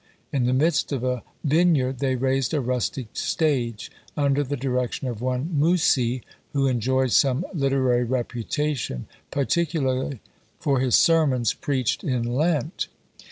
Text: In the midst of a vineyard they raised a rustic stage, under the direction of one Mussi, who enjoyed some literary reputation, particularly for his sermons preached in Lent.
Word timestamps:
In 0.33 0.45
the 0.45 0.51
midst 0.53 0.91
of 0.91 1.03
a 1.03 1.21
vineyard 1.43 1.99
they 1.99 2.15
raised 2.15 2.55
a 2.55 2.59
rustic 2.59 3.09
stage, 3.13 3.91
under 4.17 4.43
the 4.43 4.57
direction 4.57 5.07
of 5.07 5.21
one 5.21 5.51
Mussi, 5.55 6.23
who 6.53 6.65
enjoyed 6.65 7.11
some 7.11 7.45
literary 7.53 8.03
reputation, 8.03 9.05
particularly 9.29 10.19
for 10.59 10.79
his 10.79 10.95
sermons 10.95 11.53
preached 11.53 12.03
in 12.03 12.23
Lent. 12.23 12.87